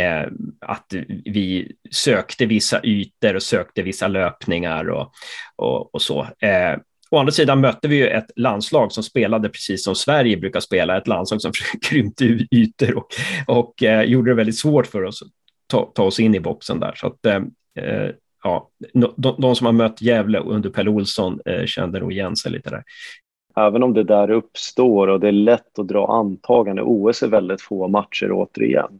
eh, 0.03 0.27
att 0.59 0.93
vi 1.25 1.71
sökte 1.91 2.45
vissa 2.45 2.81
ytor 2.83 3.35
och 3.35 3.43
sökte 3.43 3.81
vissa 3.81 4.07
löpningar 4.07 4.89
och, 4.89 5.11
och, 5.55 5.95
och 5.95 6.01
så. 6.01 6.21
Eh, 6.21 6.77
Å 7.11 7.17
andra 7.17 7.31
sidan 7.31 7.61
mötte 7.61 7.87
vi 7.87 7.95
ju 7.95 8.07
ett 8.07 8.31
landslag 8.35 8.91
som 8.91 9.03
spelade 9.03 9.49
precis 9.49 9.83
som 9.83 9.95
Sverige 9.95 10.37
brukar 10.37 10.59
spela, 10.59 10.97
ett 10.97 11.07
landslag 11.07 11.41
som 11.41 11.51
krympte 11.81 12.25
ytor 12.51 12.97
och, 12.97 13.07
och 13.47 13.83
eh, 13.83 14.03
gjorde 14.03 14.31
det 14.31 14.35
väldigt 14.35 14.57
svårt 14.57 14.87
för 14.87 15.03
oss 15.03 15.21
att 15.21 15.27
ta, 15.67 15.91
ta 15.95 16.03
oss 16.03 16.19
in 16.19 16.35
i 16.35 16.39
boxen 16.39 16.79
där. 16.79 16.93
Så 16.95 17.07
att, 17.07 17.25
eh, 17.25 17.41
eh 17.79 18.09
ja, 18.43 18.69
de, 18.93 19.35
de, 19.37 19.55
som 19.55 19.65
har 19.65 19.73
mött 19.73 20.01
Gävle 20.01 20.39
under 20.39 20.69
Pelle 20.69 20.89
Olsson 20.89 21.39
eh, 21.45 21.65
kände 21.65 21.99
nog 21.99 22.13
igen 22.13 22.35
sig 22.35 22.51
lite 22.51 22.69
där. 22.69 22.83
Även 23.55 23.83
om 23.83 23.93
det 23.93 24.03
där 24.03 24.31
uppstår 24.31 25.07
och 25.07 25.19
det 25.19 25.27
är 25.27 25.31
lätt 25.31 25.79
att 25.79 25.87
dra 25.87 26.07
antagande, 26.07 26.81
OS 26.81 27.23
är 27.23 27.27
väldigt 27.27 27.61
få 27.61 27.87
matcher 27.87 28.31
återigen. 28.31 28.99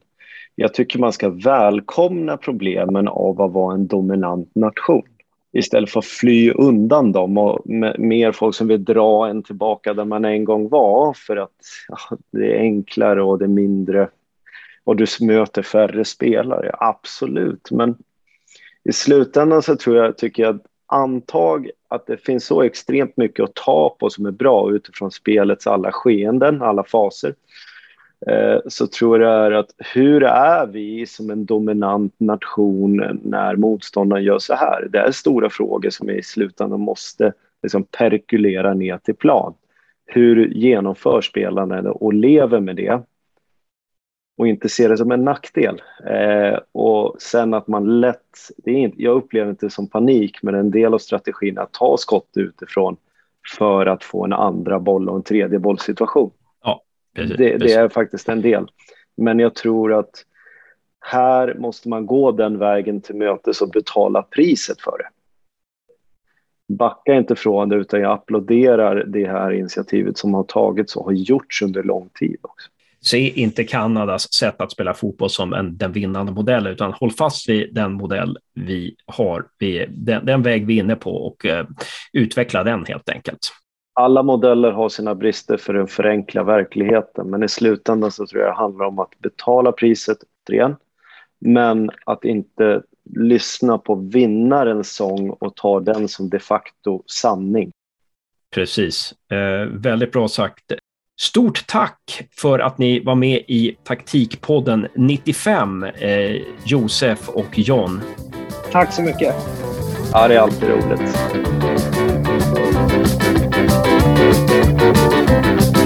Jag 0.56 0.74
tycker 0.74 1.00
man 1.00 1.14
ska 1.14 1.30
välkomna 1.30 2.38
problemen 2.38 3.08
av 3.08 3.42
att 3.42 3.52
vara 3.52 3.74
en 3.74 3.88
dominant 3.88 4.56
nation 4.56 5.08
istället 5.52 5.90
för 5.90 6.00
att 6.00 6.06
fly 6.06 6.52
undan 6.52 7.12
dem 7.12 7.38
och 7.38 7.62
mer 7.98 8.32
folk 8.32 8.56
som 8.56 8.68
vill 8.68 8.84
dra 8.84 9.28
en 9.28 9.44
tillbaka 9.44 9.94
där 9.94 10.06
man 10.06 10.26
en 10.26 10.44
gång 10.44 10.70
var 10.70 11.14
för 11.14 11.38
att 11.38 11.58
ja, 11.88 12.18
det 12.32 12.56
är 12.56 12.60
enklare 12.60 13.22
och 13.22 13.40
det 13.40 13.46
är 13.46 13.50
mindre 13.50 14.10
och 14.84 14.96
du 14.96 15.06
möter 15.22 15.62
färre 15.62 16.06
spelare. 16.06 16.76
Absolut, 16.80 17.72
men 17.72 17.98
i 18.84 18.94
slutändan 18.94 19.62
så 19.62 19.76
tror 19.76 19.98
jag, 19.98 20.18
tycker 20.18 20.44
jag 20.44 20.56
att 20.56 20.62
antag 20.86 21.70
att 21.88 22.08
det 22.08 22.18
finns 22.18 22.46
så 22.46 22.62
extremt 22.62 23.18
mycket 23.18 23.44
att 23.44 23.56
ta 23.56 23.96
på 24.00 24.10
som 24.10 24.26
är 24.26 24.32
bra 24.32 24.72
utifrån 24.72 25.12
spelets 25.12 25.68
alla 25.68 25.92
skeenden, 25.92 26.62
alla 26.62 26.84
faser. 26.84 27.36
Eh, 28.28 28.60
så 28.68 28.88
tror 28.88 29.22
jag 29.22 29.46
är 29.46 29.52
att 29.52 29.72
hur 29.78 30.24
är 30.24 30.68
vi 30.68 31.06
som 31.06 31.30
en 31.30 31.46
dominant 31.46 32.14
nation 32.18 33.20
när 33.24 33.56
motståndaren 33.56 34.24
gör 34.24 34.40
så 34.40 34.54
här? 34.54 34.88
Det 34.92 35.00
är 35.00 35.12
stora 35.12 35.50
frågor 35.50 35.90
som 35.90 36.10
i 36.10 36.24
slutändan 36.24 36.80
måste 36.80 37.34
liksom 37.64 37.84
perkulera 37.84 38.74
ner 38.74 38.98
till 38.98 39.16
plan. 39.16 39.54
Hur 40.06 40.48
genomför 40.48 41.22
spelarna 41.22 41.82
det 41.82 41.90
och 41.90 42.14
lever 42.14 42.60
med 42.60 42.76
det? 42.76 43.02
Och 44.38 44.48
inte 44.48 44.70
ser 44.70 44.90
det 44.90 44.98
som 44.98 45.12
en 45.12 45.24
nackdel. 45.24 45.82
Eh, 46.06 46.60
och 46.72 47.16
sen 47.22 47.54
att 47.54 47.68
man 47.68 48.00
lätt, 48.00 48.38
det 48.58 48.72
är 48.72 48.76
inte, 48.76 49.04
jag 49.04 49.16
upplever 49.16 49.50
inte 49.50 49.66
det 49.66 49.70
som 49.70 49.88
panik, 49.88 50.44
men 50.44 50.56
en 50.56 50.72
del 50.72 50.94
av 50.94 50.98
strategin 50.98 51.58
är 51.58 51.62
att 51.62 51.74
ta 51.74 51.98
skott 51.98 52.30
utifrån 52.36 52.98
för 53.58 53.86
att 53.86 54.04
få 54.04 54.26
en 54.26 54.34
andra 54.34 54.80
boll 54.80 55.10
och 55.10 55.16
en 55.16 55.24
tredje 55.24 55.60
bollsituation. 55.60 56.32
Precis, 57.16 57.38
det, 57.38 57.58
det 57.58 57.74
är 57.74 57.90
faktiskt 57.90 58.30
en 58.30 58.42
del. 58.42 58.68
Men 59.18 59.40
jag 59.40 59.56
tror 59.56 59.94
att 59.94 60.26
här 61.02 61.54
måste 61.54 61.90
man 61.90 62.06
gå 62.06 62.32
den 62.32 62.58
vägen 62.58 63.02
till 63.02 63.16
mötes 63.16 63.62
och 63.62 63.70
betala 63.70 64.22
priset 64.22 64.82
för 64.82 64.98
det. 64.98 65.10
Backa 66.74 67.14
inte 67.14 67.36
från 67.36 67.70
det, 67.70 67.76
utan 67.76 68.02
jag 68.02 68.12
applåderar 68.12 69.04
det 69.04 69.28
här 69.28 69.52
initiativet 69.52 70.18
som 70.18 70.34
har 70.34 70.44
tagits 70.44 70.96
och 70.96 71.06
har 71.06 71.12
gjorts 71.12 71.62
under 71.62 71.84
lång 71.84 72.10
tid 72.20 72.38
också. 72.42 72.70
Se 73.02 73.30
inte 73.30 73.64
Kanadas 73.64 74.34
sätt 74.34 74.62
att 74.62 74.72
spela 74.72 74.94
fotboll 74.94 75.30
som 75.30 75.54
en, 75.54 75.78
den 75.78 75.92
vinnande 75.92 76.32
modellen, 76.32 76.74
utan 76.74 76.94
håll 76.94 77.12
fast 77.12 77.50
vid 77.50 77.74
den 77.74 77.94
modell 77.94 78.38
vi 78.54 78.96
har, 79.06 79.46
vi, 79.60 79.86
den, 79.90 80.26
den 80.26 80.44
väg 80.44 80.66
vi 80.66 80.78
är 80.80 80.84
inne 80.84 80.96
på 80.96 81.12
och 81.12 81.46
eh, 81.46 81.66
utveckla 82.14 82.64
den 82.64 82.86
helt 82.86 83.10
enkelt. 83.10 83.52
Alla 84.00 84.24
modeller 84.24 84.72
har 84.72 84.90
sina 84.90 85.16
brister 85.16 85.58
för 85.58 85.76
att 85.76 85.92
förenkla 85.92 86.44
verkligheten, 86.44 87.30
men 87.30 87.44
i 87.44 87.48
slutändan 87.48 88.12
så 88.12 88.28
tror 88.28 88.42
jag 88.42 88.52
det 88.52 88.58
handlar 88.58 88.86
om 88.86 89.00
att 89.00 89.20
betala 89.20 89.72
priset, 89.72 90.18
återigen, 90.48 90.76
men 91.40 91.92
att 92.06 92.26
inte 92.26 92.82
lyssna 93.16 93.78
på 93.78 93.96
vinnarens 93.96 94.96
sång 94.96 95.30
och 95.30 95.56
ta 95.56 95.80
den 95.80 96.08
som 96.08 96.30
de 96.30 96.40
facto 96.40 97.04
sanning. 97.06 97.72
Precis. 98.54 99.14
Eh, 99.32 99.68
väldigt 99.72 100.12
bra 100.12 100.28
sagt. 100.28 100.74
Stort 101.22 101.68
tack 101.68 102.30
för 102.32 102.60
att 102.60 102.78
ni 102.78 103.00
var 103.00 103.16
med 103.16 103.44
i 103.48 103.78
Taktikpodden 103.84 104.88
95, 104.96 105.84
eh, 105.84 106.42
Josef 106.66 107.30
och 107.30 107.60
John. 107.60 108.02
Tack 108.72 108.94
så 108.94 109.02
mycket. 109.02 109.36
Ja, 110.14 110.28
det 110.28 110.36
är 110.36 110.40
alltid 110.40 110.70
roligt. 110.70 112.19
Thank 114.20 115.79